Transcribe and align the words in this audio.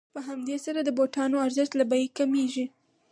په 0.13 0.19
همدې 0.27 0.57
سره 0.65 0.79
د 0.83 0.89
بوټانو 0.97 1.37
ارزښت 1.45 1.73
له 1.79 1.85
بیې 1.91 2.07
کمېږي 2.17 2.65